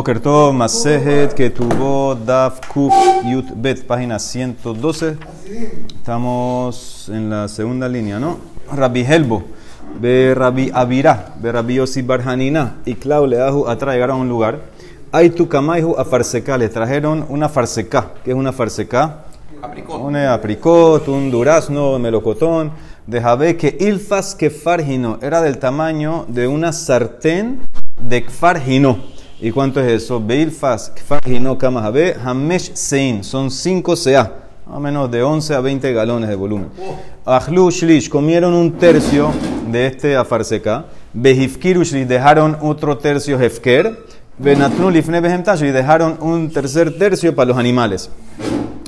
Bokerto 0.00 0.50
Masejet 0.54 1.34
que 1.34 1.50
tuvo 1.50 2.14
Daf 2.14 2.66
Kuf 2.72 2.94
Yut 3.22 3.44
Bet, 3.54 3.84
página 3.84 4.18
112. 4.18 5.18
Estamos 5.94 7.10
en 7.12 7.28
la 7.28 7.48
segunda 7.48 7.86
línea, 7.86 8.18
¿no? 8.18 8.38
Rabbi 8.72 9.04
Helbo, 9.04 9.42
ve 10.00 10.32
Rabbi 10.34 10.70
Avirá, 10.72 11.34
ve 11.38 11.52
Rabbi 11.52 11.74
Yossi 11.74 12.00
Barjanina 12.00 12.78
y 12.86 12.94
Clau 12.94 13.26
Leahu 13.26 13.68
atrás 13.68 13.92
llegaron 13.92 14.16
a 14.16 14.20
un 14.22 14.28
lugar. 14.30 14.60
Hay 15.12 15.28
tu 15.28 15.46
camaihu 15.48 15.94
a 15.98 16.06
farseca, 16.06 16.56
le 16.56 16.70
trajeron 16.70 17.26
una 17.28 17.50
farseca. 17.50 18.12
¿Qué 18.24 18.30
es 18.30 18.36
una 18.38 18.52
farseca? 18.54 19.24
Apricot. 19.60 20.00
Un 20.00 20.16
apricot, 20.16 21.08
un 21.08 21.30
durazno, 21.30 21.96
un 21.96 22.00
melocotón. 22.00 22.72
De 23.06 23.20
Javé 23.20 23.58
que 23.58 23.76
ilfas 23.78 24.34
que 24.34 24.48
fargino 24.48 25.18
era 25.20 25.42
del 25.42 25.58
tamaño 25.58 26.24
de 26.26 26.48
una 26.48 26.72
sartén 26.72 27.60
de 28.00 28.22
fargino. 28.22 29.19
¿Y 29.42 29.52
cuánto 29.52 29.80
es 29.80 30.02
eso? 30.02 30.20
Beilfas 30.20 30.92
kfargino 30.94 31.56
kamahabe 31.56 32.14
hamesh 32.22 32.72
sein. 32.74 33.24
Son 33.24 33.50
5 33.50 33.94
CA. 33.96 34.32
Más 34.66 34.76
o 34.76 34.80
menos 34.80 35.10
de 35.10 35.22
11 35.22 35.54
a 35.54 35.60
20 35.60 35.92
galones 35.94 36.28
de 36.28 36.36
volumen. 36.36 36.68
Ahlu 37.24 37.70
shlish. 37.70 38.10
Comieron 38.10 38.52
un 38.52 38.72
tercio 38.72 39.30
de 39.72 39.86
este 39.86 40.14
afarseca. 40.14 40.84
Behifkiru 41.14 41.84
shlish. 41.84 42.06
Dejaron 42.06 42.58
otro 42.60 42.98
tercio 42.98 43.40
hefker. 43.40 44.04
Benatnu 44.36 44.90
lifne 44.90 45.22
behemtash. 45.22 45.62
Y 45.62 45.70
dejaron 45.70 46.18
un 46.20 46.50
tercer 46.50 46.98
tercio 46.98 47.34
para 47.34 47.48
los 47.48 47.56
animales. 47.56 48.10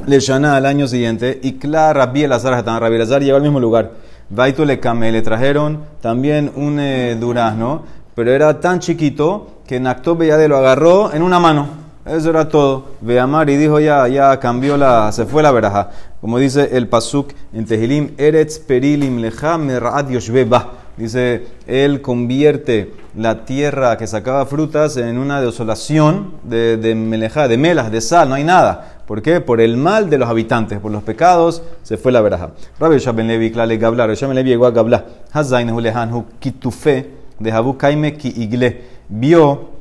Le 0.06 0.20
shana 0.20 0.56
al 0.56 0.66
año 0.66 0.86
siguiente. 0.86 1.40
Y 1.42 1.54
claro, 1.54 2.00
Rabbi 2.00 2.24
Elazar. 2.24 2.62
Rabbi 2.62 2.96
Elazar 2.96 3.22
llegó 3.22 3.36
al 3.36 3.42
mismo 3.42 3.58
lugar. 3.58 3.92
Vaitu 4.28 4.66
le. 4.66 4.78
Le 4.78 5.22
trajeron 5.22 5.78
también 6.02 6.52
un 6.56 6.78
eh, 6.78 7.16
durazno. 7.18 8.02
Pero 8.14 8.30
era 8.30 8.60
tan 8.60 8.78
chiquito 8.80 9.61
que 9.72 9.80
Naktobe 9.80 10.26
ya 10.26 10.36
de 10.36 10.48
lo 10.48 10.58
agarró 10.58 11.14
en 11.14 11.22
una 11.22 11.40
mano. 11.40 11.66
Eso 12.04 12.28
era 12.28 12.46
todo. 12.46 12.88
Veamar 13.00 13.48
y 13.48 13.56
dijo 13.56 13.80
ya, 13.80 14.06
ya 14.06 14.38
cambió 14.38 14.76
la, 14.76 15.10
se 15.12 15.24
fue 15.24 15.42
la 15.42 15.50
veraja. 15.50 15.88
Como 16.20 16.36
dice 16.36 16.76
el 16.76 16.88
pasuk 16.88 17.32
en 17.54 17.64
Tehilim, 17.64 18.10
Eretz 18.18 18.58
perilim 18.58 19.16
leja 19.16 19.56
merad 19.56 20.10
yoshbeba. 20.10 20.72
Dice, 20.98 21.46
él 21.66 22.02
convierte 22.02 22.92
la 23.16 23.46
tierra 23.46 23.96
que 23.96 24.06
sacaba 24.06 24.44
frutas 24.44 24.98
en 24.98 25.16
una 25.16 25.40
desolación 25.40 26.32
de, 26.42 26.76
de 26.76 26.94
melejá, 26.94 27.48
de 27.48 27.56
melas, 27.56 27.90
de 27.90 28.02
sal, 28.02 28.28
no 28.28 28.34
hay 28.34 28.44
nada. 28.44 28.98
¿Por 29.06 29.22
qué? 29.22 29.40
Por 29.40 29.62
el 29.62 29.78
mal 29.78 30.10
de 30.10 30.18
los 30.18 30.28
habitantes, 30.28 30.80
por 30.80 30.92
los 30.92 31.02
pecados, 31.02 31.62
se 31.82 31.96
fue 31.96 32.12
la 32.12 32.20
veraja. 32.20 32.50
Rabbi 32.78 32.98
Levi, 33.22 33.50
Klale 33.50 33.78
Gabla, 33.78 34.06
Rabbi 34.06 34.18
Shaben 34.18 34.34
Levi 34.34 34.50
llegó 34.50 34.66
a 34.66 34.70
Gabla. 34.70 35.06
Hazain 35.32 35.70
Hulehan 35.70 36.12
Hu 36.12 36.26
Kitufe 36.38 37.22
de 37.38 37.50
Jabu 37.50 37.78
Kaime 37.78 38.18
Ki 38.18 38.34
Igle 38.36 38.92
vio 39.08 39.71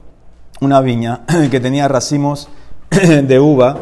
una 0.62 0.80
viña 0.80 1.22
que 1.52 1.60
tenía 1.60 1.88
racimos 1.88 2.48
de 2.92 3.40
uva 3.40 3.80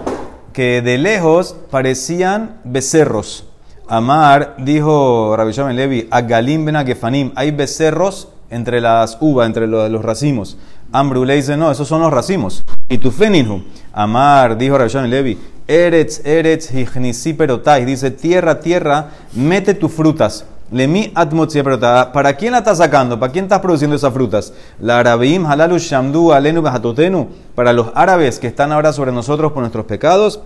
que 0.53 0.81
de 0.81 0.97
lejos 0.97 1.55
parecían 1.69 2.59
becerros. 2.63 3.45
Amar 3.87 4.55
dijo 4.59 5.35
Rabbi 5.35 5.51
Shaben 5.51 5.75
Levi, 5.75 6.07
a 6.09 6.21
Galim 6.21 6.65
ben 6.65 6.75
Agefanim, 6.75 7.31
hay 7.35 7.51
becerros 7.51 8.29
entre 8.49 8.81
las 8.81 9.17
uvas, 9.19 9.47
entre 9.47 9.67
los, 9.67 10.01
racimos. 10.01 10.57
Ambru 10.91 11.25
le 11.25 11.35
dice, 11.35 11.57
no, 11.57 11.69
esos 11.69 11.87
son 11.87 12.01
los 12.01 12.11
racimos. 12.11 12.63
Y 12.87 12.97
tu 12.97 13.11
feninhu. 13.11 13.61
Amar 13.93 14.57
dijo 14.57 14.77
Rabbi 14.77 14.89
Shaben 14.89 15.09
Levi, 15.09 15.37
Eretz, 15.67 16.25
Eretz, 16.25 16.73
Hichnisi 16.73 17.33
perotai, 17.33 17.83
dice, 17.83 18.11
tierra, 18.11 18.59
tierra, 18.59 19.09
mete 19.33 19.73
tus 19.73 19.91
frutas. 19.91 20.45
¿Para 20.71 22.33
quién 22.33 22.51
la 22.51 22.59
estás 22.59 22.77
sacando? 22.77 23.19
¿Para 23.19 23.31
quién 23.31 23.45
estás 23.45 23.59
produciendo 23.59 23.95
esas 23.95 24.13
frutas? 24.13 24.53
La 24.79 24.99
arabim 24.99 25.45
halalu 25.45 26.31
alenu. 26.31 27.27
Para 27.55 27.73
los 27.73 27.87
árabes 27.95 28.39
que 28.39 28.47
están 28.47 28.71
ahora 28.71 28.93
sobre 28.93 29.11
nosotros 29.11 29.51
por 29.51 29.61
nuestros 29.61 29.85
pecados. 29.85 30.39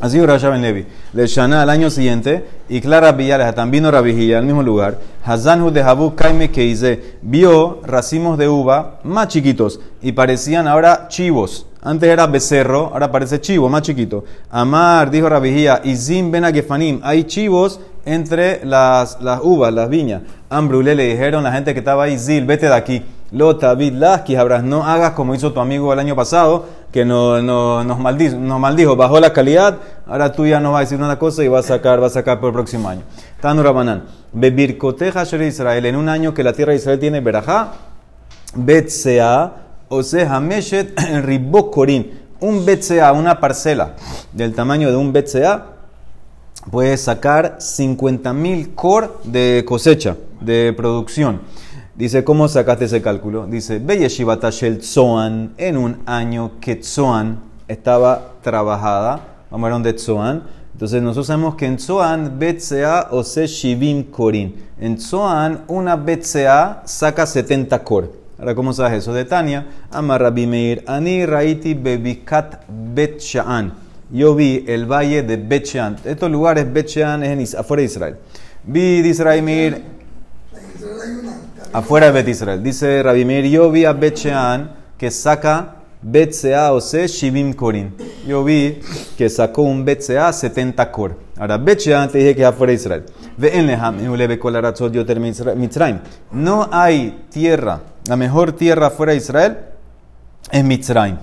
Así 0.00 0.24
Rabbi 0.24 0.46
Ben 0.46 0.62
Levi. 0.62 0.86
Le 1.12 1.26
shana 1.26 1.62
al 1.62 1.68
año 1.68 1.90
siguiente. 1.90 2.44
Y 2.68 2.80
Clara 2.80 3.12
Villales, 3.12 3.54
vino 3.70 3.90
Rabbi 3.90 4.32
al 4.32 4.44
mismo 4.44 4.62
lugar. 4.62 4.98
Hazanhu 5.24 5.70
de 5.70 5.82
Habu 5.82 6.14
Kaime 6.14 6.50
Keize. 6.50 7.18
Vio 7.20 7.80
racimos 7.84 8.38
de 8.38 8.48
uva 8.48 9.00
más 9.04 9.28
chiquitos. 9.28 9.80
Y 10.00 10.12
parecían 10.12 10.68
ahora 10.68 11.08
chivos. 11.08 11.66
Antes 11.82 12.08
era 12.10 12.26
becerro, 12.26 12.90
ahora 12.92 13.10
parece 13.10 13.40
chivo, 13.40 13.68
más 13.68 13.82
chiquito. 13.82 14.24
Amar, 14.50 15.10
dijo 15.10 15.28
Rabijía, 15.28 15.80
y 15.82 15.96
Zim 15.96 16.30
ben 16.30 16.44
Agefanim, 16.44 17.00
hay 17.02 17.24
chivos 17.24 17.80
entre 18.04 18.64
las, 18.64 19.20
las 19.20 19.40
uvas, 19.42 19.72
las 19.72 19.88
viñas. 19.88 20.22
Ambrule 20.50 20.94
le 20.94 21.04
dijeron 21.04 21.42
la 21.42 21.52
gente 21.52 21.72
que 21.72 21.78
estaba 21.78 22.04
ahí, 22.04 22.18
Zil, 22.18 22.44
vete 22.44 22.66
de 22.66 22.74
aquí. 22.74 23.02
Lota, 23.32 23.74
Laski, 23.74 24.34
habrás, 24.34 24.64
no 24.64 24.84
hagas 24.84 25.12
como 25.12 25.34
hizo 25.34 25.52
tu 25.52 25.60
amigo 25.60 25.92
el 25.92 26.00
año 26.00 26.16
pasado, 26.16 26.66
que 26.90 27.04
no, 27.04 27.40
no, 27.40 27.84
nos, 27.84 27.98
maldijo, 27.98 28.36
nos 28.36 28.58
maldijo, 28.58 28.96
bajó 28.96 29.20
la 29.20 29.32
calidad, 29.32 29.78
ahora 30.06 30.32
tú 30.32 30.46
ya 30.46 30.58
no 30.58 30.72
vas 30.72 30.78
a 30.78 30.80
decir 30.80 30.98
una 30.98 31.16
cosa 31.16 31.44
y 31.44 31.48
vas 31.48 31.66
a 31.66 31.76
sacar, 31.76 32.00
vas 32.00 32.12
a 32.12 32.14
sacar 32.14 32.40
por 32.40 32.48
el 32.48 32.54
próximo 32.54 32.88
año. 32.88 33.02
Tanu 33.40 33.62
Rabanan, 33.62 34.02
Bebirkoteja 34.32 35.22
Israel, 35.22 35.86
en 35.86 35.94
un 35.94 36.08
año 36.08 36.34
que 36.34 36.42
la 36.42 36.52
tierra 36.52 36.72
de 36.72 36.78
Israel 36.78 36.98
tiene 36.98 37.20
verajá, 37.20 37.72
Betsea, 38.54 39.52
o 39.90 40.04
sea, 40.04 40.36
Hameshet 40.36 40.98
Ribokorin, 41.24 42.12
un 42.40 42.64
BCA, 42.64 43.12
una 43.12 43.40
parcela 43.40 43.96
del 44.32 44.54
tamaño 44.54 44.88
de 44.88 44.96
un 44.96 45.12
BCA, 45.12 45.66
puede 46.70 46.96
sacar 46.96 47.58
50.000 47.58 48.74
cor 48.76 49.20
de 49.24 49.64
cosecha, 49.66 50.16
de 50.40 50.72
producción. 50.76 51.40
Dice, 51.96 52.22
¿cómo 52.22 52.46
sacaste 52.46 52.84
ese 52.84 53.02
cálculo? 53.02 53.48
Dice, 53.48 53.80
Beyeshivata 53.80 54.50
Shel 54.50 54.78
Tzoan, 54.78 55.54
en 55.58 55.76
un 55.76 55.98
año 56.06 56.52
que 56.60 56.76
Tzoan 56.76 57.40
estaba 57.66 58.34
trabajada, 58.42 59.20
vamos 59.50 59.72
a 59.72 59.74
ver 59.74 59.82
de 59.82 59.94
Tzoan. 59.94 60.44
Entonces 60.72 61.02
nosotros 61.02 61.26
sabemos 61.26 61.56
que 61.56 61.66
en 61.66 61.76
Tzoan, 61.76 62.38
BCA 62.38 63.08
o 63.10 63.24
se 63.24 63.48
Shivim 63.48 64.04
Korin. 64.04 64.54
En 64.78 64.96
Tzoan, 64.96 65.64
una 65.66 65.96
BCA 65.96 66.82
saca 66.84 67.26
70 67.26 67.82
cor. 67.82 68.19
Ahora, 68.40 68.54
¿cómo 68.54 68.72
sabes 68.72 69.02
eso? 69.02 69.12
De 69.12 69.26
Tania, 69.26 69.66
Amar 69.90 70.22
Rabbi 70.22 70.46
Meir, 70.46 70.82
Ani 70.86 71.26
Raiti 71.26 71.74
Bebikat 71.74 72.64
Bet. 72.68 73.20
Yo 74.10 74.34
vi 74.34 74.64
el 74.66 74.86
valle 74.86 75.22
de 75.22 75.36
Bet. 75.36 75.74
Estos 76.06 76.30
lugares, 76.30 76.72
Bet 76.72 76.86
es 76.86 76.96
en, 76.96 77.44
afuera 77.58 77.82
de 77.82 77.84
Israel. 77.84 78.16
Vi, 78.64 79.02
dice 79.02 79.24
Rabbi 79.24 79.42
Meir, 79.42 79.82
afuera 81.70 82.06
de 82.06 82.12
Bet 82.12 82.28
Israel. 82.28 82.62
Dice 82.62 83.02
Rabbi 83.02 83.26
Meir, 83.26 83.44
yo 83.44 83.70
vi 83.70 83.84
a 83.84 83.92
Bet 83.92 84.18
que 84.96 85.10
saca 85.10 85.76
Sea 86.30 86.72
o 86.72 86.80
se 86.80 87.06
Shivim 87.08 87.52
Korin. 87.52 87.94
Yo 88.26 88.42
vi 88.42 88.80
que 89.18 89.28
sacó 89.28 89.62
un 89.62 89.86
Sea 89.98 90.32
70 90.32 90.90
Kor. 90.90 91.14
Ahora, 91.36 91.58
Shean 91.58 92.08
te 92.08 92.18
dije 92.18 92.34
que 92.34 92.40
es 92.40 92.48
afuera 92.48 92.70
de 92.70 92.76
Israel. 92.76 93.04
No 96.32 96.68
hay 96.72 97.26
tierra 97.30 97.80
la 98.10 98.16
mejor 98.16 98.50
tierra 98.50 98.90
fuera 98.90 99.12
de 99.12 99.18
Israel 99.18 99.58
es 100.50 100.64
Mitzrayim. 100.64 101.16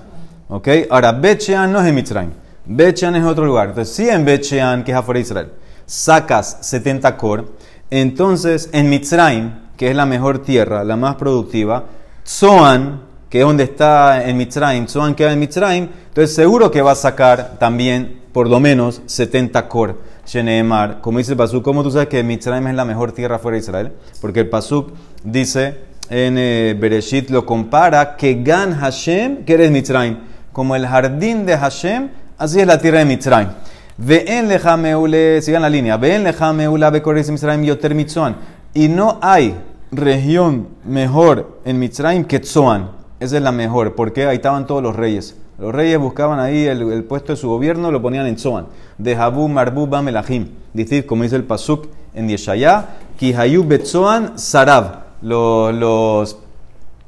¿Ok? 0.48 0.68
Ahora, 0.88 1.12
Bechean 1.12 1.70
no 1.70 1.82
es 1.82 1.86
en 1.86 1.94
Mitzrayim. 1.94 2.30
Bechean 2.64 3.14
es 3.14 3.24
otro 3.24 3.44
lugar. 3.44 3.68
Entonces, 3.68 3.94
si 3.94 4.08
en 4.08 4.24
Bechean, 4.24 4.84
que 4.84 4.92
es 4.92 4.96
afuera 4.96 5.18
de 5.18 5.22
Israel, 5.22 5.52
sacas 5.84 6.56
70 6.62 7.14
cor, 7.18 7.52
entonces 7.90 8.70
en 8.72 8.88
Mitzrayim, 8.88 9.50
que 9.76 9.90
es 9.90 9.96
la 9.96 10.06
mejor 10.06 10.38
tierra, 10.38 10.82
la 10.82 10.96
más 10.96 11.16
productiva, 11.16 11.84
Tzoan, 12.24 13.02
que 13.28 13.40
es 13.40 13.44
donde 13.44 13.64
está 13.64 14.26
en 14.26 14.38
Mitzrayim, 14.38 14.86
Tzoan 14.86 15.14
queda 15.14 15.34
en 15.34 15.40
Mitzrayim, 15.40 15.88
entonces 16.08 16.34
seguro 16.34 16.70
que 16.70 16.80
va 16.80 16.92
a 16.92 16.94
sacar 16.94 17.58
también 17.58 18.22
por 18.32 18.48
lo 18.48 18.60
menos 18.60 19.02
70 19.04 19.68
cor. 19.68 19.98
Sheneemar, 20.24 21.02
como 21.02 21.18
dice 21.18 21.32
el 21.32 21.36
Pasuk, 21.36 21.62
¿cómo 21.62 21.82
tú 21.82 21.90
sabes 21.90 22.08
que 22.08 22.22
Mitzrayim 22.22 22.66
es 22.68 22.74
la 22.74 22.86
mejor 22.86 23.12
tierra 23.12 23.38
fuera 23.38 23.56
de 23.56 23.60
Israel? 23.60 23.92
Porque 24.22 24.40
el 24.40 24.48
Pasuk 24.48 24.92
dice 25.22 25.87
en 26.10 26.36
eh, 26.38 26.76
Bereshit 26.78 27.30
lo 27.30 27.44
compara 27.44 28.16
que 28.16 28.42
Gan 28.42 28.74
Hashem, 28.74 29.44
que 29.44 29.54
eres 29.54 29.70
Mitzrayim, 29.70 30.16
como 30.52 30.74
el 30.74 30.86
jardín 30.86 31.44
de 31.44 31.56
Hashem, 31.56 32.08
así 32.38 32.60
es 32.60 32.66
la 32.66 32.78
tierra 32.78 33.00
de 33.00 33.04
Mitzrayim. 33.04 33.50
Ve'en 33.98 34.48
leja 34.48 34.76
meule, 34.76 35.42
sigan 35.42 35.62
la 35.62 35.68
línea, 35.68 35.96
ve'en 35.96 36.22
leja 36.24 36.52
meula 36.52 36.90
bekoris 36.90 37.30
Mitzrayim 37.30 37.62
yoter 37.64 37.94
Mitzrayim. 37.94 38.36
Y 38.74 38.88
no 38.88 39.18
hay 39.20 39.54
región 39.90 40.68
mejor 40.84 41.60
en 41.64 41.78
Mitzrayim 41.78 42.24
que 42.24 42.40
Tzoan. 42.40 42.90
Esa 43.20 43.36
es 43.36 43.42
la 43.42 43.52
mejor, 43.52 43.94
porque 43.94 44.26
ahí 44.26 44.36
estaban 44.36 44.66
todos 44.66 44.82
los 44.82 44.94
reyes. 44.94 45.36
Los 45.58 45.74
reyes 45.74 45.98
buscaban 45.98 46.38
ahí 46.38 46.66
el, 46.66 47.04
puesto 47.04 47.32
de 47.32 47.36
su 47.36 47.48
gobierno, 47.48 47.90
lo 47.90 48.00
ponían 48.00 48.26
en 48.26 48.36
Tzoan. 48.36 48.68
De 48.96 49.16
Habu 49.16 49.48
Marbu 49.48 49.88
Melahim. 49.88 50.48
Dice, 50.72 51.04
como 51.04 51.24
dice 51.24 51.34
el 51.34 51.44
Pasuk 51.44 51.88
en 52.14 52.28
Yeshaya, 52.28 52.86
Kihayu 53.18 53.64
Betzoan 53.66 54.38
Sarab 54.38 55.07
los, 55.22 55.74
los 55.74 56.38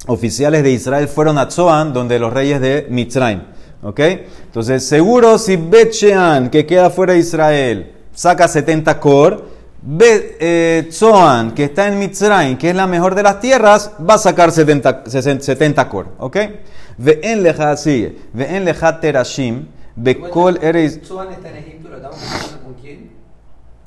oficiales 0.07 0.63
de 0.63 0.71
Israel 0.71 1.07
fueron 1.07 1.37
a 1.37 1.47
Tzoan, 1.47 1.93
donde 1.93 2.19
los 2.19 2.33
reyes 2.33 2.59
de 2.61 2.87
Mitzrayim. 2.89 3.41
¿Ok? 3.83 3.99
Entonces, 3.99 4.85
seguro 4.85 5.37
si 5.37 5.55
Betchean, 5.55 6.49
que 6.49 6.65
queda 6.65 6.89
fuera 6.89 7.13
de 7.13 7.19
Israel, 7.19 7.91
saca 8.13 8.47
70 8.47 8.99
cor, 8.99 9.61
Bet, 9.83 10.37
eh, 10.39 10.87
Tzoan, 10.89 11.55
que 11.55 11.63
está 11.63 11.87
en 11.87 11.97
Mitzrayim, 11.97 12.57
que 12.57 12.69
es 12.69 12.75
la 12.75 12.85
mejor 12.85 13.15
de 13.15 13.23
las 13.23 13.39
tierras, 13.39 13.91
va 14.07 14.15
a 14.15 14.17
sacar 14.19 14.51
70, 14.51 15.03
70 15.07 15.89
cor. 15.89 16.09
¿Ok? 16.19 16.37
Ve'en 16.99 17.41
leja, 17.41 17.75
sigue. 17.77 18.15
Ve'en 18.33 18.63
leja 18.63 18.99
terashim. 18.99 19.65
Bekol 19.95 20.59
eres. 20.61 21.01
Tzoan 21.01 21.31
está 21.31 21.49
en 21.49 21.57
Egipto, 21.57 21.89
lo 21.89 21.95
estamos 21.95 22.19
con 22.63 22.73
quién? 22.75 23.11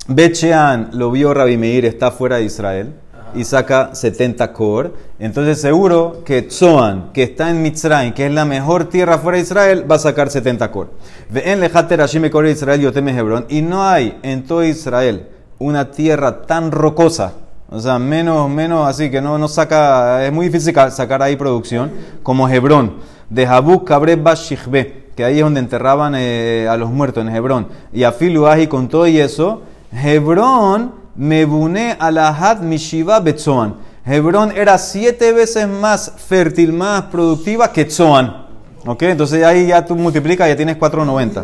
Bechean 0.08 0.90
lo 0.94 1.12
vio 1.12 1.32
Rabbi 1.32 1.56
Meir, 1.56 1.84
está 1.84 2.10
fuera 2.10 2.36
de 2.36 2.44
Israel 2.44 2.94
y 3.34 3.44
saca 3.44 3.94
70 3.94 4.52
cor. 4.52 4.94
Entonces 5.18 5.60
seguro 5.60 6.22
que 6.24 6.42
Tzoan, 6.42 7.10
que 7.12 7.22
está 7.24 7.50
en 7.50 7.62
Mitzrayim, 7.62 8.12
que 8.12 8.26
es 8.26 8.32
la 8.32 8.44
mejor 8.44 8.84
tierra 8.88 9.18
fuera 9.18 9.36
de 9.38 9.42
Israel, 9.44 9.90
va 9.90 9.96
a 9.96 9.98
sacar 9.98 10.30
70 10.30 10.70
cor. 10.70 10.90
En 11.34 11.60
Lejater 11.60 12.00
Hashim 12.00 12.28
Kor 12.30 12.46
Israel 12.46 12.80
Yoteme 12.80 13.16
Hebrón. 13.16 13.46
Y 13.48 13.62
no 13.62 13.84
hay 13.84 14.18
en 14.22 14.44
todo 14.44 14.62
Israel 14.64 15.28
una 15.58 15.90
tierra 15.90 16.42
tan 16.42 16.70
rocosa, 16.72 17.32
o 17.70 17.80
sea, 17.80 17.98
menos, 17.98 18.48
menos 18.50 18.86
así, 18.88 19.10
que 19.10 19.20
no, 19.20 19.38
no 19.38 19.48
saca, 19.48 20.24
es 20.26 20.32
muy 20.32 20.46
difícil 20.46 20.72
ca- 20.74 20.90
sacar 20.90 21.22
ahí 21.22 21.36
producción, 21.36 21.90
como 22.22 22.48
Hebrón. 22.48 22.94
De 23.30 23.46
Jabuk 23.46 23.86
Kabre 23.86 24.16
Bashichbe, 24.16 25.04
que 25.16 25.24
ahí 25.24 25.38
es 25.38 25.42
donde 25.44 25.60
enterraban 25.60 26.14
eh, 26.16 26.66
a 26.68 26.76
los 26.76 26.90
muertos 26.90 27.24
en 27.26 27.34
Hebrón. 27.34 27.68
Y 27.92 28.02
a 28.04 28.12
Filuaji 28.12 28.66
con 28.66 28.88
todo 28.88 29.06
y 29.06 29.18
eso, 29.18 29.62
Hebrón 29.92 30.92
mebune 31.16 31.96
alahat 31.98 32.60
mishiva 32.60 33.20
betzoan. 33.20 33.74
Hebrón 34.06 34.52
era 34.54 34.76
siete 34.76 35.32
veces 35.32 35.66
más 35.66 36.12
fértil, 36.16 36.72
más 36.72 37.04
productiva 37.04 37.72
que 37.72 37.86
Tzoan. 37.86 38.44
¿Ok? 38.84 39.02
Entonces 39.04 39.42
ahí 39.42 39.68
ya 39.68 39.84
tú 39.84 39.96
multiplicas, 39.96 40.46
ya 40.46 40.56
tienes 40.56 40.76
490. 40.76 41.42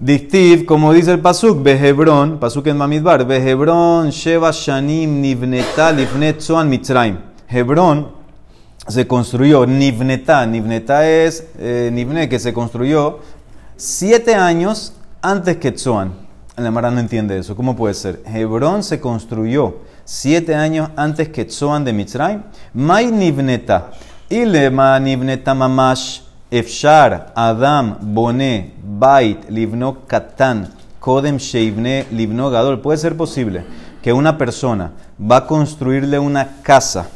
Distiv, 0.00 0.64
como 0.64 0.92
dice 0.94 1.10
el 1.10 1.20
Pasuk, 1.20 1.62
Behebrón, 1.62 2.38
Pasuk 2.38 2.68
en 2.68 2.76
Mamidbar, 2.78 3.26
Behebrón, 3.26 4.10
Sheva 4.10 4.50
Shanim, 4.50 5.20
Nivneta, 5.20 5.92
Livnet, 5.92 6.38
Tzoan, 6.38 6.70
Mitzrayim. 6.70 7.18
Hebrón 7.50 8.12
se 8.86 9.06
construyó, 9.06 9.66
Nivneta, 9.66 10.46
Nivneta 10.46 11.06
es 11.06 11.48
eh, 11.58 11.90
Nivne, 11.92 12.30
que 12.30 12.38
se 12.38 12.54
construyó 12.54 13.18
siete 13.76 14.34
años 14.34 14.94
antes 15.20 15.58
que 15.58 15.72
Tzoan. 15.72 16.27
La 16.58 16.70
Mara 16.70 16.90
no 16.90 16.98
entiende 16.98 17.38
eso. 17.38 17.54
¿Cómo 17.54 17.76
puede 17.76 17.94
ser? 17.94 18.22
Hebrón 18.26 18.82
se 18.82 19.00
construyó 19.00 19.76
siete 20.04 20.54
años 20.54 20.90
antes 20.96 21.28
que 21.28 21.44
Tzoan 21.44 21.84
de 21.84 21.92
Mitzrayim. 21.92 22.42
Mai 22.74 23.12
Nivneta. 23.12 23.90
Ilema 24.28 24.98
Nivneta 24.98 25.54
Mamash. 25.54 26.20
Efshar, 26.50 27.32
Adam, 27.36 27.98
Boné, 28.00 28.72
Bait, 28.82 29.50
Livno, 29.50 30.06
Katan, 30.06 30.66
Kodem, 30.98 31.36
Sheivne, 31.36 32.06
Livno, 32.10 32.48
Gadol. 32.50 32.80
Puede 32.80 32.96
ser 32.96 33.16
posible 33.18 33.64
que 34.02 34.14
una 34.14 34.38
persona 34.38 34.92
va 35.20 35.36
a 35.36 35.46
construirle 35.46 36.18
una 36.18 36.62
casa 36.62 37.06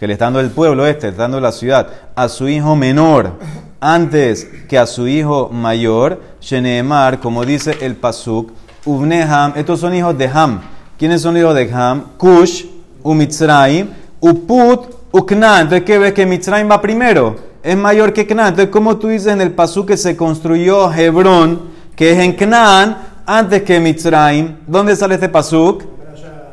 que 0.00 0.08
le 0.08 0.14
está 0.14 0.24
dando 0.24 0.40
el 0.40 0.50
pueblo 0.50 0.86
este, 0.86 1.06
le 1.06 1.10
está 1.10 1.22
dando 1.22 1.40
la 1.40 1.52
ciudad, 1.52 1.86
a 2.16 2.28
su 2.28 2.48
hijo 2.48 2.74
menor 2.74 3.34
antes 3.80 4.46
que 4.68 4.78
a 4.78 4.86
su 4.86 5.08
hijo 5.08 5.48
mayor, 5.48 6.20
Sheneemar, 6.40 7.20
como 7.20 7.44
dice 7.44 7.78
el 7.80 7.96
Pasuk, 7.96 8.52
Uvne 8.84 9.22
Ham, 9.22 9.52
estos 9.56 9.80
son 9.80 9.94
hijos 9.94 10.16
de 10.16 10.26
Ham. 10.26 10.60
¿Quiénes 10.98 11.22
son 11.22 11.36
hijos 11.36 11.54
de 11.54 11.70
Ham? 11.72 12.04
Cush, 12.16 12.64
Umitzraim, 13.02 13.88
Uput, 14.20 14.94
Uknan. 15.12 15.62
Entonces, 15.62 15.84
¿qué 15.84 15.98
ves 15.98 16.12
que 16.12 16.26
Mitzrayim 16.26 16.70
va 16.70 16.80
primero? 16.80 17.36
Es 17.62 17.76
mayor 17.76 18.12
que 18.12 18.26
Canaán. 18.26 18.48
Entonces, 18.48 18.72
¿cómo 18.72 18.96
tú 18.96 19.08
dices 19.08 19.32
en 19.32 19.40
el 19.40 19.52
Pasuk 19.52 19.88
que 19.88 19.96
se 19.96 20.16
construyó 20.16 20.92
Hebrón, 20.92 21.60
que 21.94 22.12
es 22.12 22.18
en 22.18 22.32
Canaán, 22.32 22.96
antes 23.26 23.62
que 23.62 23.80
Mitzrayim? 23.80 24.56
¿Dónde 24.66 24.96
sale 24.96 25.14
este 25.14 25.28
Pasuk? 25.28 25.84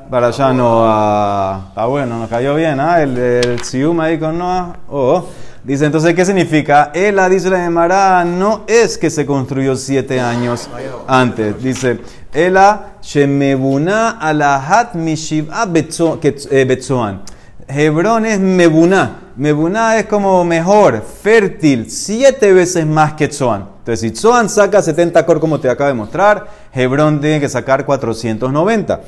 Para 0.09 0.27
allá 0.27 0.53
Noah. 0.53 1.65
Está 1.69 1.85
bueno, 1.85 2.19
nos 2.19 2.29
cayó 2.29 2.55
bien, 2.55 2.79
¿ah? 2.79 3.01
El, 3.01 3.17
el 3.17 3.99
ahí 3.99 4.17
con 4.17 4.37
Noah. 4.37 4.77
Oh. 4.89 5.25
Dice, 5.67 5.85
entonces, 5.85 6.13
¿qué 6.13 6.23
significa? 6.23 6.91
Ela, 6.93 7.27
dice 7.27 7.49
la 7.49 7.59
Gemara, 7.59 8.23
no 8.23 8.63
es 8.67 8.97
que 8.97 9.09
se 9.09 9.25
construyó 9.25 9.75
siete 9.75 10.21
años 10.21 10.69
antes. 11.07 11.61
Dice, 11.61 11.99
Ela, 12.33 12.97
Shemebuna 13.01 14.19
alahat 14.19 14.95
mishiv'a 14.95 15.65
betzoan. 15.65 17.21
Hebrón 17.67 18.25
es 18.25 18.39
Mebuná. 18.39 19.33
Mebuná 19.35 19.97
es 19.97 20.05
como 20.05 20.43
mejor, 20.45 21.03
fértil, 21.03 21.91
siete 21.91 22.53
veces 22.53 22.85
más 22.85 23.13
que 23.13 23.27
Tzoan. 23.27 23.67
Entonces, 23.79 23.99
si 23.99 24.11
Tzoan 24.11 24.49
saca 24.49 24.81
70 24.81 25.25
cor, 25.25 25.39
como 25.39 25.59
te 25.59 25.69
acabo 25.69 25.89
de 25.89 25.93
mostrar, 25.93 26.47
Hebrón 26.73 27.19
tiene 27.21 27.39
que 27.39 27.49
sacar 27.49 27.85
490. 27.85 29.01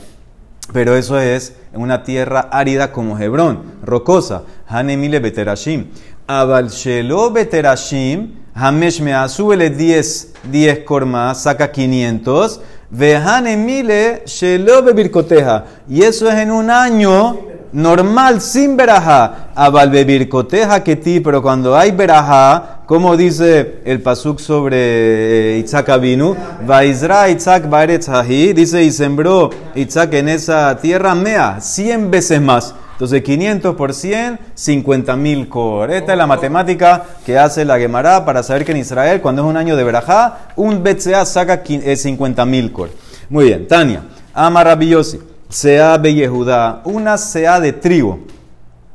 Pero 0.71 0.95
eso 0.95 1.19
es 1.19 1.53
una 1.73 2.03
tierra 2.03 2.49
árida 2.51 2.91
como 2.91 3.17
Hebrón, 3.17 3.63
rocosa. 3.81 4.43
Hanemile 4.67 5.19
beterashim. 5.19 5.87
Abal 6.27 6.69
shelo 6.69 7.31
beterashim. 7.31 8.35
Hamesh 8.53 9.01
mea, 9.01 9.27
súbele 9.29 9.69
10, 9.69 10.33
10 10.51 10.79
cor 10.79 11.05
más, 11.05 11.43
saca 11.43 11.71
500. 11.71 12.61
Vehanemile 12.91 14.23
shelo 14.25 14.81
bebircoteja. 14.83 15.65
Y 15.87 16.03
eso 16.03 16.29
es 16.29 16.35
en 16.35 16.51
un 16.51 16.69
año 16.69 17.37
normal, 17.71 18.41
sin 18.41 18.75
verajá. 18.75 19.49
Abal 19.55 19.89
bebircoteja 19.89 20.83
que 20.83 20.95
ti, 20.95 21.19
pero 21.19 21.41
cuando 21.41 21.77
hay 21.77 21.91
verajá, 21.91 22.79
como 22.85 23.15
dice 23.15 23.81
el 23.85 24.01
pasuk 24.01 24.39
sobre 24.39 24.77
eh, 24.77 25.61
Isaac 25.63 25.89
Avinu, 25.89 26.35
Vaizra 26.65 27.29
Isaac 27.29 27.69
Baeretz 27.69 28.09
Hahi, 28.09 28.53
dice 28.53 28.83
y 28.83 28.91
sembró 28.91 29.51
Isaac 29.75 30.13
en 30.13 30.29
esa 30.29 30.75
tierra 30.77 31.13
mea, 31.13 31.61
100 31.61 32.09
veces 32.09 32.41
más. 32.41 32.73
Entonces 32.99 33.23
500 33.23 33.75
por 33.77 33.93
100, 33.93 34.37
50 34.55 35.15
mil 35.15 35.47
cor. 35.47 35.89
Esta 35.89 36.11
es 36.11 36.17
la 36.17 36.27
matemática 36.27 37.05
que 37.25 37.39
hace 37.39 37.63
la 37.63 37.79
Gemara 37.79 38.25
para 38.25 38.43
saber 38.43 38.65
que 38.65 38.73
en 38.73 38.79
Israel, 38.79 39.21
cuando 39.21 39.41
es 39.41 39.47
un 39.47 39.55
año 39.55 39.77
de 39.77 39.85
verajá, 39.85 40.49
un 40.57 40.83
BCA 40.83 41.23
saca 41.23 41.63
50 41.63 42.45
mil 42.45 42.73
cor. 42.73 42.89
Muy 43.29 43.45
bien, 43.45 43.69
Tania, 43.69 44.03
Ama 44.33 44.65
Rabiosi, 44.65 45.17
Sea 45.47 46.01
Yehudá, 46.01 46.81
una 46.83 47.17
sea 47.17 47.61
de 47.61 47.71
trigo 47.71 48.19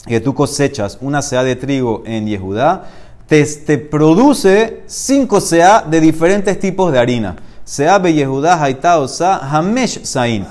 que 0.06 0.20
tú 0.20 0.34
cosechas 0.34 0.98
una 1.00 1.22
sea 1.22 1.42
de 1.42 1.56
trigo 1.56 2.02
en 2.04 2.26
Yehudá, 2.26 2.84
te, 3.26 3.42
te 3.42 3.78
produce 3.78 4.82
cinco 4.84 5.40
sea 5.40 5.80
de 5.80 6.02
diferentes 6.02 6.60
tipos 6.60 6.92
de 6.92 6.98
harina. 6.98 7.36
Sea 7.64 8.02
Yehudá, 8.02 8.62
Haitá, 8.62 8.98
Osa, 8.98 9.38
Hamesh 9.38 10.04
Sain. 10.04 10.44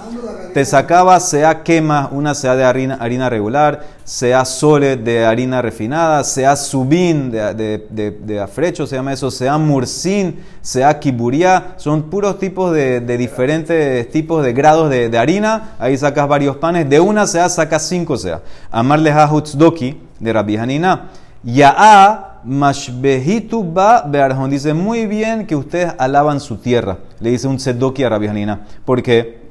Te 0.54 0.66
sacaba 0.66 1.20
sea 1.20 1.64
quema, 1.64 2.10
una 2.12 2.36
sea 2.36 2.56
de 2.56 2.64
harina, 2.64 2.96
harina 3.02 3.28
regular, 3.28 3.82
sea 4.04 4.46
sole 4.46 4.98
de 4.98 5.26
harina 5.26 5.64
refinada, 5.64 6.24
sea 6.24 6.56
subin 6.56 7.32
de, 7.32 7.54
de, 7.90 8.12
de, 8.12 8.40
afrecho, 8.40 8.86
se 8.86 8.96
llama 8.96 9.14
eso, 9.14 9.32
sea 9.32 9.58
mursin, 9.58 10.44
sea 10.62 11.00
kiburia, 11.00 11.74
son 11.78 12.04
puros 12.04 12.38
tipos 12.38 12.72
de, 12.72 13.02
diferentes 13.18 14.12
tipos 14.12 14.44
de 14.44 14.54
grados 14.54 14.92
de, 14.92 15.18
harina. 15.18 15.76
Ahí 15.80 15.98
sacas 15.98 16.28
varios 16.28 16.58
panes, 16.58 16.88
de 16.88 17.00
una 17.00 17.26
sea 17.26 17.50
sacas 17.50 17.88
cinco 17.88 18.16
sea. 18.16 18.42
Amarle 18.72 19.12
Doki 19.56 20.00
de 20.20 20.34
Rabbi 20.34 20.58
Hanina. 20.58 21.10
Ya'a 21.44 22.42
mashbehitu 22.44 23.64
ba. 23.64 24.10
Dice 24.50 24.74
muy 24.74 25.08
bien 25.08 25.48
que 25.48 25.56
ustedes 25.56 25.94
alaban 25.98 26.40
su 26.40 26.58
tierra. 26.58 27.00
Le 27.20 27.32
dice 27.32 27.48
un 27.48 27.58
tzedoki 27.58 28.04
a 28.04 28.10
Rabbi 28.10 28.28
Hanina. 28.28 28.66
¿Por 28.86 29.02
qué? 29.02 29.43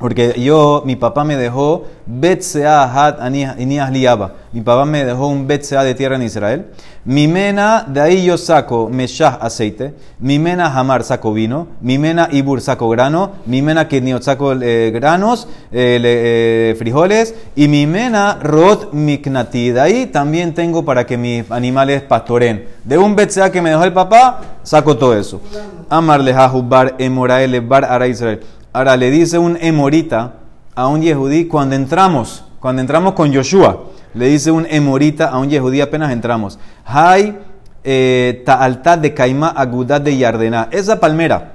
Porque 0.00 0.34
yo, 0.40 0.82
mi 0.86 0.96
papá 0.96 1.24
me 1.24 1.36
dejó 1.36 1.84
Betsea 2.06 2.84
Hat 2.84 3.18
Inias 3.58 3.92
Liaba. 3.92 4.32
Mi 4.50 4.62
papá 4.62 4.86
me 4.86 5.04
dejó 5.04 5.26
un 5.26 5.46
Betsea 5.46 5.84
de 5.84 5.94
tierra 5.94 6.16
en 6.16 6.22
Israel. 6.22 6.68
Mi 7.04 7.28
mena, 7.28 7.84
de 7.86 8.00
ahí 8.00 8.24
yo 8.24 8.38
saco 8.38 8.88
Meshah 8.88 9.38
aceite. 9.42 9.92
Mi 10.18 10.38
mena 10.38 10.74
Hamar 10.74 11.04
saco 11.04 11.34
vino. 11.34 11.68
Mi 11.82 11.98
mena 11.98 12.30
Ibur 12.32 12.62
saco 12.62 12.88
grano. 12.88 13.32
Mi 13.44 13.60
mena 13.60 13.88
Kedniot 13.88 14.22
saco 14.22 14.54
eh, 14.54 14.90
granos, 14.90 15.46
eh, 15.70 16.00
eh, 16.02 16.74
frijoles. 16.78 17.34
Y 17.54 17.68
mi 17.68 17.86
mena 17.86 18.38
Rot 18.42 18.94
Miknati. 18.94 19.72
De 19.72 19.80
ahí 19.82 20.06
también 20.06 20.54
tengo 20.54 20.82
para 20.82 21.04
que 21.04 21.18
mis 21.18 21.50
animales 21.50 22.00
pastoren. 22.00 22.64
De 22.84 22.96
un 22.96 23.14
Betsea 23.14 23.52
que 23.52 23.60
me 23.60 23.68
dejó 23.68 23.84
el 23.84 23.92
papá, 23.92 24.40
saco 24.62 24.96
todo 24.96 25.14
eso. 25.14 25.42
Amar 25.90 26.20
lehahu 26.20 26.62
bar 26.62 26.94
emoraele 26.98 27.60
bar 27.60 27.84
ara 27.84 28.08
Israel. 28.08 28.40
Ahora 28.72 28.96
le 28.96 29.10
dice 29.10 29.36
un 29.38 29.58
emorita 29.60 30.34
a 30.76 30.86
un 30.86 31.02
yehudí 31.02 31.46
cuando 31.46 31.74
entramos, 31.74 32.44
cuando 32.60 32.80
entramos 32.80 33.14
con 33.14 33.32
Yoshua, 33.32 33.84
le 34.14 34.26
dice 34.26 34.52
un 34.52 34.64
emorita 34.70 35.28
a 35.28 35.38
un 35.38 35.50
yehudí 35.50 35.80
apenas 35.80 36.12
entramos. 36.12 36.58
Hay 36.84 37.36
eh, 37.82 38.42
ta'altad 38.46 38.98
de 38.98 39.12
Caimá 39.12 39.48
agudad 39.48 40.00
de 40.00 40.16
Yardená. 40.16 40.68
Esa 40.70 41.00
palmera 41.00 41.52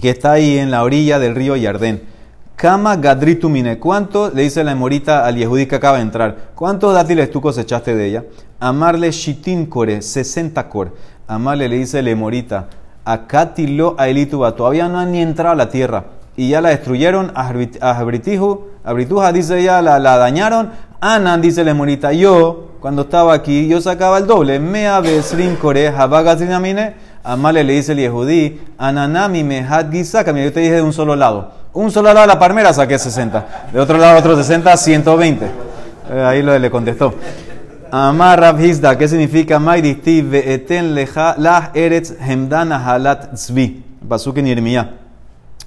que 0.00 0.08
está 0.08 0.32
ahí 0.32 0.56
en 0.56 0.70
la 0.70 0.82
orilla 0.82 1.18
del 1.18 1.34
río 1.34 1.56
Yardén. 1.56 2.02
Kama 2.56 2.96
gadritu 2.96 3.50
mine. 3.50 3.78
¿Cuánto 3.78 4.30
le 4.30 4.42
dice 4.42 4.64
la 4.64 4.72
emorita 4.72 5.26
al 5.26 5.36
yehudí 5.36 5.66
que 5.66 5.76
acaba 5.76 5.96
de 5.96 6.02
entrar? 6.04 6.52
¿Cuántos 6.54 6.94
dátiles 6.94 7.30
tú 7.30 7.40
cosechaste 7.40 7.94
de 7.94 8.06
ella? 8.06 8.24
Amarle 8.60 9.10
shitin 9.10 9.66
core, 9.66 10.00
60 10.00 10.68
cor. 10.68 10.94
Amarle 11.26 11.68
le 11.68 11.76
dice 11.76 12.02
la 12.02 12.10
emorita. 12.10 12.68
Acatilo 13.04 13.94
a 13.98 14.08
Elituba. 14.08 14.54
Todavía 14.56 14.88
no 14.88 14.98
han 14.98 15.12
ni 15.12 15.20
entrado 15.20 15.52
a 15.52 15.56
la 15.56 15.68
tierra. 15.68 16.04
Y 16.36 16.50
ya 16.50 16.60
la 16.60 16.70
destruyeron. 16.70 17.32
Abrituja 18.84 19.32
dice 19.32 19.62
ya, 19.62 19.82
la, 19.82 19.98
la 19.98 20.16
dañaron 20.16 20.70
Anan 21.02 21.40
dice 21.40 21.64
la 21.64 21.72
morita, 21.72 22.12
yo, 22.12 22.72
cuando 22.78 23.02
estaba 23.02 23.32
aquí, 23.32 23.66
yo 23.66 23.80
sacaba 23.80 24.18
el 24.18 24.26
doble. 24.26 24.60
Mea 24.60 25.00
besrin 25.00 25.56
kore, 25.56 25.88
habagazrinamine. 25.88 26.94
Amale 27.24 27.64
le 27.64 27.72
dice 27.74 27.92
el 27.92 27.98
yehudí, 27.98 28.60
ananami 28.76 29.42
mehad 29.42 29.90
gisaka. 29.90 30.32
Mira, 30.32 30.46
yo 30.46 30.52
te 30.52 30.60
dije 30.60 30.74
de 30.74 30.82
un 30.82 30.92
solo 30.92 31.16
lado. 31.16 31.52
Un 31.72 31.90
solo 31.90 32.08
lado 32.08 32.20
de 32.20 32.26
la 32.26 32.38
palmera 32.38 32.72
saqué 32.74 32.98
60. 32.98 33.68
De 33.72 33.80
otro 33.80 33.96
lado, 33.96 34.18
otro 34.18 34.36
60, 34.36 34.76
120. 34.76 35.46
Eh, 36.10 36.22
ahí 36.22 36.42
lo, 36.42 36.58
le 36.58 36.70
contestó. 36.70 37.14
Amar 37.90 38.38
Rav 38.38 38.60
Hizda, 38.60 38.98
¿qué 38.98 39.08
significa? 39.08 39.58
Maiditi 39.58 40.20
ve'eten 40.20 40.94
leja 40.94 41.34
lah 41.38 41.70
eretz 41.74 42.12
hemdana 42.20 42.78
halat 42.84 43.34
tzvi. 43.34 43.84
Pasuk 44.06 44.36
en 44.38 44.48
Irmiyah. 44.48 44.90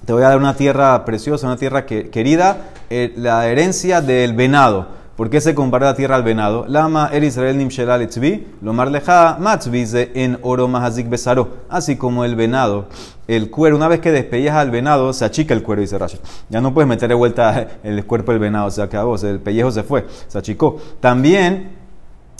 Te 0.05 0.11
voy 0.11 0.23
a 0.23 0.29
dar 0.29 0.37
una 0.37 0.55
tierra 0.55 1.05
preciosa, 1.05 1.47
una 1.47 1.55
tierra 1.55 1.85
que, 1.85 2.09
querida, 2.09 2.57
eh, 2.89 3.13
la 3.15 3.47
herencia 3.47 4.01
del 4.01 4.33
venado. 4.33 4.87
¿Por 5.15 5.29
qué 5.29 5.39
se 5.39 5.55
compara 5.55 5.85
la 5.85 5.95
tierra 5.95 6.15
al 6.15 6.23
venado? 6.23 6.65
Lama 6.67 7.09
er 7.13 7.23
Israel 7.23 7.57
nimshelal 7.57 8.01
etzvi, 8.01 8.47
lomar 8.61 8.91
leja 8.91 9.37
matzvize 9.39 10.11
en 10.15 10.39
oro 10.41 10.67
mahazik 10.67 11.07
besaro. 11.07 11.59
Así 11.69 11.95
como 11.95 12.25
el 12.25 12.35
venado, 12.35 12.87
el 13.27 13.49
cuero, 13.49 13.77
una 13.77 13.87
vez 13.87 14.01
que 14.01 14.11
despellejas 14.11 14.57
al 14.57 14.71
venado, 14.71 15.13
se 15.13 15.23
achica 15.23 15.53
el 15.53 15.63
cuero, 15.63 15.81
dice 15.81 15.97
Rashi. 15.97 16.19
Ya 16.49 16.59
no 16.59 16.73
puedes 16.73 16.89
meter 16.89 17.07
de 17.07 17.15
vuelta 17.15 17.67
el 17.83 18.03
cuerpo 18.05 18.31
del 18.33 18.39
venado, 18.39 18.71
se 18.71 18.81
acabó, 18.81 19.15
el 19.15 19.39
pellejo 19.39 19.71
se 19.71 19.83
fue, 19.83 20.05
se 20.27 20.37
achicó. 20.37 20.81
También 20.99 21.82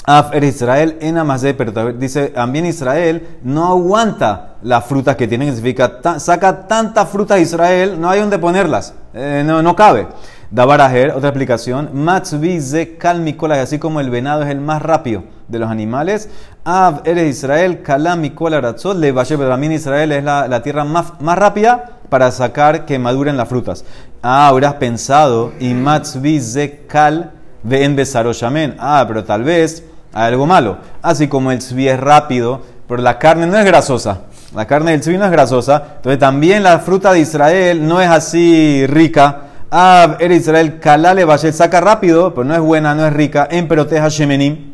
Af 0.06 0.34
er 0.34 0.44
Israel 0.44 0.98
en 1.00 1.18
Amazé, 1.18 1.54
pero 1.54 1.94
dice, 1.94 2.28
también 2.28 2.66
Israel 2.66 3.26
no 3.42 3.68
aguanta 3.68 4.56
las 4.62 4.84
frutas 4.86 5.16
que 5.16 5.28
tienen, 5.30 5.56
significa, 5.56 6.20
saca 6.20 6.68
tantas 6.68 7.08
frutas 7.08 7.40
Israel, 7.40 8.00
no 8.00 8.10
hay 8.10 8.20
donde 8.20 8.38
ponerlas, 8.38 8.94
eh, 9.14 9.44
no, 9.46 9.62
no 9.62 9.76
cabe. 9.76 10.08
Dabarajer, 10.52 11.12
otra 11.12 11.30
explicación, 11.30 11.90
Matzvi 11.94 12.60
ze 12.60 12.98
kalmikola, 12.98 13.62
así 13.62 13.80
como 13.80 14.02
el 14.02 14.10
venado 14.10 14.44
es 14.44 14.50
el 14.50 14.60
más 14.60 14.82
rápido 14.82 15.24
de 15.48 15.60
los 15.60 15.70
animales, 15.70 16.30
Av 16.66 17.02
eres 17.06 17.38
Israel, 17.38 17.82
kalamikola 17.82 18.60
ratzot, 18.60 18.98
le 18.98 19.14
pero 19.14 19.50
también 19.50 19.72
Israel 19.72 20.12
es 20.12 20.24
la, 20.24 20.62
tierra 20.64 20.84
más, 20.84 21.14
más 21.22 21.38
rápida 21.38 21.92
para 22.10 22.30
sacar 22.32 22.86
que 22.86 23.00
maduren 23.00 23.38
las 23.38 23.48
frutas. 23.48 23.86
Ah, 24.22 24.50
habrás 24.50 24.76
pensado, 24.76 25.54
y 25.60 25.74
Matzvi 25.74 26.42
ze 26.42 26.86
kal 26.88 27.32
en 27.70 27.96
besaroshamen. 27.96 28.76
Ah, 28.80 29.04
pero 29.08 29.24
tal 29.24 29.44
vez 29.44 29.84
algo 30.14 30.46
malo. 30.46 30.78
Así 31.02 31.28
como 31.28 31.52
el 31.52 31.60
tzvi 31.60 31.90
es 31.90 32.00
rápido, 32.00 32.62
pero 32.88 33.02
la 33.02 33.20
carne 33.20 33.48
no 33.48 33.58
es 33.58 33.66
grasosa. 33.66 34.22
La 34.56 34.66
carne 34.66 34.92
del 34.92 35.02
tzvi 35.02 35.18
no 35.18 35.26
es 35.26 35.32
grasosa. 35.32 35.84
Entonces 35.98 36.20
también 36.20 36.64
la 36.64 36.80
fruta 36.80 37.12
de 37.12 37.20
Israel 37.20 37.88
no 37.88 38.00
es 38.00 38.10
así 38.10 38.86
rica 38.88 39.50
Ah, 39.76 40.18
era 40.20 40.36
Israel, 40.36 40.80
Kalale 40.80 41.26
Bashet, 41.26 41.52
saca 41.52 41.82
rápido, 41.82 42.32
pero 42.36 42.46
no 42.46 42.54
es 42.54 42.62
buena, 42.62 42.94
no 42.94 43.08
es 43.08 43.12
rica. 43.12 43.48
En 43.50 43.68
Peroteja 43.68 44.08
Shemenim, 44.08 44.72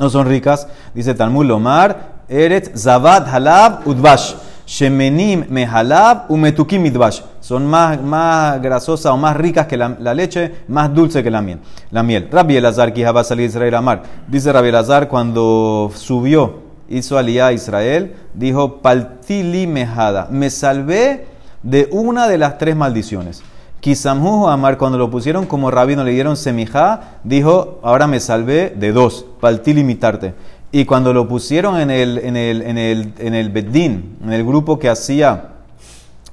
no 0.00 0.10
son 0.10 0.26
ricas. 0.26 0.66
Dice 0.94 1.14
Talmud 1.14 1.46
Lomar, 1.46 2.24
Eret 2.28 2.76
Zavat 2.76 3.28
Halab 3.28 3.86
Udbash. 3.86 4.34
Shemenim 4.66 5.46
Mehalab 5.48 6.28
Umetukim 6.28 6.84
Idbash. 6.86 7.20
Son 7.40 7.64
más, 7.64 8.02
más 8.02 8.60
grasosas 8.60 9.12
o 9.12 9.16
más 9.16 9.36
ricas 9.36 9.66
que 9.66 9.76
la, 9.76 10.14
leche, 10.14 10.52
más 10.68 10.92
dulce 10.92 11.22
que 11.22 11.30
la 11.30 11.40
miel. 11.40 11.60
La 11.90 12.02
miel. 12.02 12.28
Rabbi 12.30 12.56
Elazar, 12.56 12.92
va 13.14 13.20
a 13.20 13.24
salir 13.24 13.46
Israel 13.46 13.74
Amar. 13.76 14.02
Dice 14.26 14.52
Rabbi 14.52 14.68
Elazar, 14.68 15.08
cuando 15.08 15.90
subió, 15.94 16.62
hizo 16.88 17.16
aliyah 17.16 17.48
a 17.48 17.52
Israel, 17.52 18.16
dijo, 18.34 18.82
Paltili 18.82 19.68
Mejada. 19.68 20.28
Me 20.30 20.50
salvé 20.50 21.26
de 21.62 21.88
una 21.92 22.26
de 22.26 22.38
las 22.38 22.58
tres 22.58 22.74
maldiciones. 22.74 23.42
Kisamhu 23.80 24.48
Amar, 24.48 24.78
cuando 24.78 24.98
lo 24.98 25.10
pusieron 25.10 25.46
como 25.46 25.70
rabino, 25.70 26.02
le 26.02 26.10
dieron 26.10 26.36
semijá, 26.36 27.18
dijo, 27.22 27.78
ahora 27.84 28.08
me 28.08 28.18
salvé 28.18 28.74
de 28.76 28.90
dos, 28.90 29.26
para 29.40 29.56
limitarte. 29.64 30.34
Y 30.72 30.84
cuando 30.84 31.12
lo 31.12 31.28
pusieron 31.28 31.80
en 31.80 31.90
el, 31.90 32.18
en 32.18 32.36
el, 32.36 32.62
en 32.62 32.78
el, 32.78 33.12
en 33.18 33.34
el 33.34 33.50
Beddin, 33.50 34.16
en 34.22 34.32
el 34.32 34.44
grupo 34.44 34.78
que 34.78 34.88
hacía, 34.88 35.50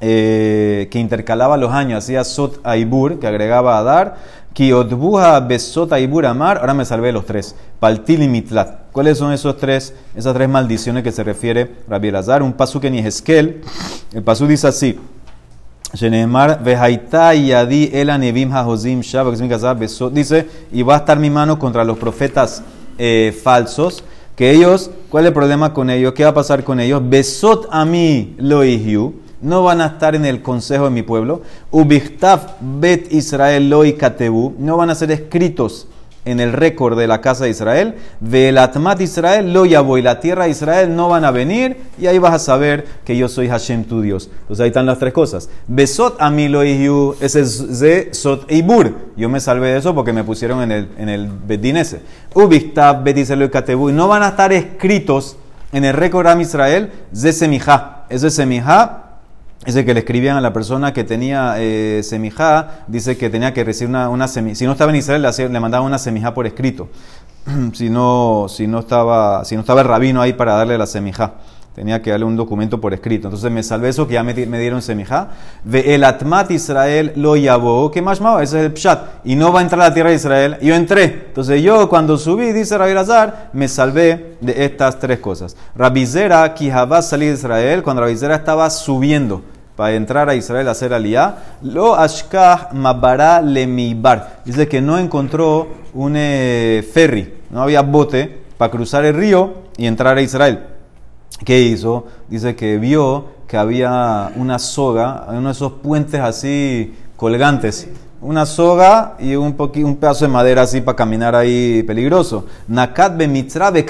eh, 0.02 0.88
que 0.92 1.00
intercalaba 1.00 1.56
los 1.58 1.72
años, 1.72 2.04
hacía 2.04 2.24
Sot 2.24 2.60
Aibur, 2.64 3.20
que 3.20 3.28
agregaba 3.28 3.78
a 3.78 3.84
dar, 3.84 4.16
Kiotbuha 4.54 5.40
Besot 5.40 5.92
Aibur 5.94 6.26
Amar, 6.26 6.58
ahora 6.60 6.74
me 6.74 6.86
salvé 6.86 7.08
de 7.08 7.14
los 7.14 7.26
tres, 7.26 7.56
Paltilimitlat. 7.80 8.92
¿Cuáles 8.92 9.18
son 9.18 9.34
esos 9.34 9.58
tres, 9.58 9.96
esas 10.16 10.34
tres 10.36 10.48
maldiciones 10.48 11.04
que 11.04 11.12
se 11.12 11.24
refiere 11.24 11.72
Rabbi 11.90 12.10
Elazar? 12.10 12.44
Un 12.44 12.54
pasu 12.54 12.80
que 12.80 12.92
ni 12.92 13.00
Esquel, 13.00 13.62
el 14.14 14.22
pasu 14.22 14.46
dice 14.46 14.68
así, 14.68 15.00
dice, 20.12 20.48
y 20.72 20.84
va 20.84 20.94
a 20.94 20.98
estar 20.98 21.20
mi 21.20 21.30
mano 21.30 21.60
contra 21.60 21.84
los 21.84 21.98
profetas 21.98 22.64
eh, 22.98 23.40
falsos, 23.44 24.04
que 24.36 24.52
ellos, 24.52 24.90
¿cuál 25.10 25.26
es 25.26 25.28
el 25.30 25.34
problema 25.34 25.74
con 25.74 25.90
ellos? 25.90 26.14
¿Qué 26.14 26.24
va 26.24 26.32
a 26.32 26.34
pasar 26.34 26.64
con 26.64 26.80
ellos? 26.80 27.02
Besot 27.08 27.68
a 27.72 27.86
mí 27.86 28.36
lo 28.38 28.64
no 29.42 29.64
van 29.64 29.82
a 29.82 29.88
estar 29.88 30.16
en 30.16 30.26
el 30.26 30.42
consejo 30.42 30.86
de 30.86 30.90
mi 30.90 31.04
pueblo. 31.04 31.42
Ubichtaf 31.70 32.54
bet 32.62 33.12
Israel 33.12 33.70
lo 33.70 33.84
no 34.58 34.78
van 34.78 34.90
a 34.90 34.96
ser 34.96 35.12
escritos 35.12 35.88
en 36.26 36.40
el 36.40 36.54
récord 36.54 36.98
de 36.98 37.08
la 37.08 37.22
casa 37.22 37.46
de 37.46 37.50
Israel, 37.50 37.96
Velatmat 38.20 39.02
Israel 39.02 39.54
lo 39.54 39.66
y 39.66 40.02
la 40.02 40.20
tierra 40.20 40.46
de 40.46 40.52
Israel 40.52 40.96
no 40.96 41.10
van 41.10 41.26
a 41.26 41.32
venir, 41.32 41.78
y 42.00 42.08
ahí 42.08 42.18
vas 42.18 42.34
a 42.34 42.40
saber 42.40 42.86
que 43.04 43.18
yo 43.18 43.28
soy 43.28 43.50
Hashem 43.50 43.86
tu 43.86 44.02
Dios. 44.02 44.30
Entonces 44.42 44.64
ahí 44.64 44.70
están 44.70 44.86
las 44.86 45.00
tres 45.00 45.14
cosas. 45.14 45.50
Besot 45.68 46.16
a 46.20 46.30
mí 46.30 46.48
lo 46.48 46.64
ese 46.64 47.42
es 47.42 47.80
de 47.80 48.14
Sot 48.14 48.50
Eibur. 48.50 48.94
Yo 49.18 49.30
me 49.30 49.40
salvé 49.40 49.68
de 49.68 49.80
eso 49.80 49.94
porque 49.94 50.14
me 50.14 50.24
pusieron 50.24 50.62
en 50.62 50.72
el, 50.72 50.90
en 50.98 51.10
el 51.10 51.28
Bedín 51.28 51.78
ese. 51.78 52.02
Ubistab, 52.34 53.04
Betiselo 53.04 53.46
y 53.46 53.94
no 53.94 54.08
van 54.08 54.24
a 54.24 54.30
estar 54.30 54.54
escritos 54.54 55.38
en 55.72 55.86
el 55.86 55.94
récord 55.94 56.28
de 56.28 56.42
Israel, 56.42 56.92
ze 57.14 57.34
Semijá. 57.34 58.06
Ese 58.10 58.30
Semijá 58.30 59.03
ese 59.66 59.86
que 59.86 59.94
le 59.94 60.02
escribían 60.02 60.36
a 60.36 60.42
la 60.42 60.52
persona 60.52 60.92
que 60.92 61.04
tenía 61.04 61.56
eh, 61.58 62.02
semijá, 62.04 62.84
dice 62.88 63.18
que 63.18 63.30
tenía 63.30 63.54
que 63.54 63.64
recibir 63.64 63.90
una, 63.90 64.10
una 64.10 64.28
semijá. 64.28 64.56
Si 64.56 64.66
no 64.66 64.74
estaba 64.74 64.92
en 64.92 64.98
Israel, 64.98 65.22
le, 65.22 65.60
mandaban 65.60 65.88
una 65.88 65.98
semijá 65.98 66.34
por 66.34 66.46
escrito. 66.46 66.90
si, 67.74 67.90
no, 67.90 68.48
si, 68.50 68.68
no 68.68 68.80
estaba, 68.80 69.46
si 69.46 69.56
no 69.56 69.62
estaba 69.62 69.82
el 69.82 69.88
rabino 69.88 70.22
ahí 70.22 70.34
para 70.34 70.54
darle 70.56 70.78
la 70.78 70.86
semijá. 70.86 71.36
Tenía 71.76 72.04
que 72.04 72.12
darle 72.12 72.26
un 72.26 72.36
documento 72.36 72.80
por 72.80 72.94
escrito. 72.94 73.30
Entonces 73.30 73.50
me 73.52 73.64
salvé 73.64 73.90
eso 73.90 74.06
que 74.06 74.14
ya 74.14 74.24
me, 74.24 74.34
dieron 74.34 74.82
semijá. 74.82 75.30
Ve 75.64 75.96
el 75.96 76.04
atmat 76.04 76.52
Israel 76.52 77.14
lo 77.16 77.36
yabó. 77.36 77.90
¿Qué 77.90 78.00
más? 78.00 78.20
Ese 78.42 78.60
es 78.60 78.66
el 78.66 78.74
pshat. 78.74 79.26
Y 79.26 79.36
no 79.36 79.52
va 79.52 79.60
a 79.62 79.64
entrar 79.64 79.82
a 79.82 79.88
la 79.90 79.94
tierra 79.94 80.12
de 80.12 80.18
Israel. 80.18 80.58
Yo 80.62 80.76
entré. 80.76 81.06
Entonces 81.30 81.64
yo 81.64 81.90
cuando 81.90 82.18
subí, 82.18 82.52
dice 82.52 82.78
Rabbi 82.78 82.94
Lazar, 82.94 83.50
me 83.54 83.68
salvé 83.68 84.36
de 84.40 84.66
estas 84.66 85.00
tres 85.00 85.18
cosas. 85.18 85.56
Rabizera, 85.76 86.54
Kijabá 86.54 87.02
salí 87.02 87.26
de 87.26 87.34
Israel. 87.34 87.82
Cuando 87.82 88.04
Rabizera 88.04 88.36
estaba 88.36 88.70
subiendo 88.70 89.42
para 89.76 89.94
entrar 89.96 90.30
a 90.30 90.36
Israel 90.36 90.68
a 90.68 90.72
hacer 90.72 90.94
aliyah, 90.94 91.36
lo 91.62 91.96
ashkah 91.96 92.70
mabara 92.74 93.42
lemibar. 93.42 94.42
Dice 94.46 94.68
que 94.68 94.82
no 94.82 94.98
encontró 94.98 95.68
un 95.94 96.14
eh, 96.16 96.88
ferry, 96.94 97.34
no 97.50 97.62
había 97.62 97.82
bote 97.82 98.44
para 98.58 98.72
cruzar 98.72 99.06
el 99.06 99.16
río 99.16 99.54
y 99.78 99.88
entrar 99.88 100.18
a 100.18 100.22
Israel. 100.22 100.68
¿Qué 101.44 101.60
hizo? 101.60 102.06
Dice 102.28 102.56
que 102.56 102.78
vio 102.78 103.26
que 103.48 103.58
había 103.58 104.32
una 104.36 104.60
soga, 104.60 105.26
uno 105.30 105.50
de 105.50 105.52
esos 105.52 105.74
puentes 105.74 106.22
así 106.22 106.94
colgantes. 107.16 107.88
Una 108.22 108.46
soga 108.46 109.16
y 109.20 109.36
un, 109.36 109.56
un 109.58 109.96
pedazo 109.98 110.26
de 110.26 110.32
madera 110.32 110.62
así 110.62 110.80
para 110.80 110.96
caminar 110.96 111.36
ahí 111.36 111.84
peligroso. 111.84 112.46
Nakat 112.68 113.18
be 113.18 113.28
mitra 113.28 113.70
be 113.70 113.86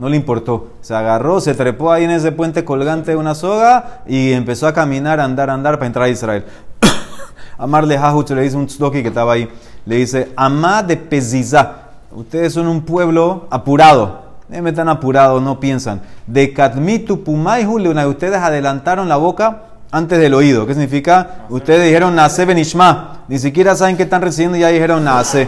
no 0.00 0.08
le 0.08 0.16
importó. 0.16 0.68
Se 0.80 0.94
agarró, 0.94 1.40
se 1.40 1.54
trepó 1.54 1.92
ahí 1.92 2.04
en 2.04 2.10
ese 2.10 2.32
puente 2.32 2.64
colgante 2.64 3.10
de 3.10 3.16
una 3.18 3.34
soga 3.34 4.00
y 4.06 4.32
empezó 4.32 4.66
a 4.66 4.72
caminar, 4.72 5.20
andar, 5.20 5.50
andar 5.50 5.74
para 5.74 5.86
entrar 5.86 6.06
a 6.06 6.08
Israel. 6.08 6.44
Amar 7.58 7.86
le 7.86 7.98
le 7.98 8.42
dice 8.42 8.56
un 8.56 8.66
tzdoki 8.66 9.02
que 9.02 9.08
estaba 9.08 9.34
ahí, 9.34 9.48
le 9.84 9.96
dice, 9.96 10.32
Amá 10.36 10.82
de 10.82 10.96
Peziza, 10.96 11.72
ustedes 12.12 12.54
son 12.54 12.66
un 12.66 12.80
pueblo 12.82 13.46
apurado. 13.50 14.22
me 14.48 14.72
tan 14.72 14.88
apurado, 14.88 15.38
no 15.38 15.60
piensan. 15.60 16.00
De 16.26 16.54
Katmitu 16.54 17.22
Pumayhu, 17.22 17.78
ustedes 18.08 18.38
adelantaron 18.38 19.06
la 19.06 19.16
boca 19.16 19.64
antes 19.92 20.18
del 20.18 20.32
oído. 20.32 20.66
¿Qué 20.66 20.72
significa? 20.72 21.44
Ustedes 21.50 21.84
dijeron 21.84 22.14
Nace 22.14 22.46
Benishma. 22.46 23.18
Ni 23.28 23.38
siquiera 23.38 23.76
saben 23.76 23.98
qué 23.98 24.04
están 24.04 24.22
recibiendo 24.22 24.56
y 24.56 24.60
ya 24.60 24.68
dijeron 24.68 25.04
Nace. 25.04 25.46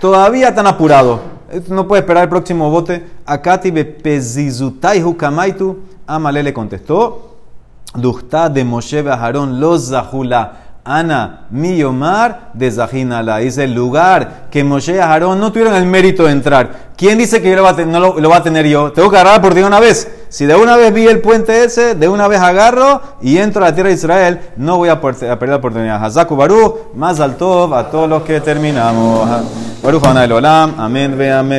Todavía 0.00 0.48
están 0.48 0.66
apurados 0.66 1.20
no 1.68 1.86
puede 1.86 2.00
esperar 2.00 2.24
el 2.24 2.28
próximo 2.28 2.70
bote. 2.70 3.04
Akati 3.26 3.70
bepezizutai 3.70 5.02
hukamaitu. 5.02 5.78
Amale 6.06 6.42
le 6.42 6.52
contestó. 6.52 7.36
Duhta 7.94 8.48
de 8.48 8.64
Moshe 8.64 9.00
Aharón 9.08 9.60
los 9.60 9.88
zahula. 9.88 10.64
Ana, 10.86 11.46
mi 11.50 11.82
Omar 11.82 12.50
de 12.52 12.70
Zahinala. 12.70 13.38
Dice 13.38 13.64
el 13.64 13.72
lugar 13.72 14.48
que 14.50 14.62
Moshe 14.62 14.96
y 14.96 14.98
Aarón 14.98 15.40
no 15.40 15.50
tuvieron 15.50 15.74
el 15.74 15.86
mérito 15.86 16.24
de 16.24 16.32
entrar. 16.32 16.92
¿Quién 16.96 17.16
dice 17.16 17.40
que 17.40 17.48
yo 17.48 17.56
lo 17.56 17.62
va 17.62 17.70
a 17.70 17.84
no 17.86 18.00
lo, 18.00 18.28
va 18.28 18.36
a 18.36 18.42
tener 18.42 18.66
yo? 18.66 18.92
Tengo 18.92 19.10
que 19.10 19.16
agarrar 19.16 19.40
por 19.40 19.54
de 19.54 19.64
una 19.64 19.80
vez. 19.80 20.10
Si 20.28 20.44
de 20.44 20.54
una 20.54 20.76
vez 20.76 20.92
vi 20.92 21.06
el 21.06 21.20
puente 21.20 21.64
ese, 21.64 21.94
de 21.94 22.06
una 22.06 22.28
vez 22.28 22.40
agarro 22.40 23.00
y 23.22 23.38
entro 23.38 23.64
a 23.64 23.68
la 23.68 23.74
tierra 23.74 23.88
de 23.88 23.94
Israel, 23.94 24.40
no 24.56 24.76
voy 24.76 24.90
a, 24.90 25.00
perder 25.00 25.48
la 25.48 25.56
oportunidad. 25.56 26.04
Hazaku 26.04 26.36
Baru, 26.36 26.78
más 26.94 27.18
alto 27.18 27.74
a 27.74 27.90
todos 27.90 28.08
los 28.08 28.22
que 28.22 28.40
terminamos. 28.40 29.26
ברוך 29.84 30.04
ה' 30.06 30.26
לעולם, 30.26 30.70
אמן 30.84 31.14
ואמן. 31.16 31.52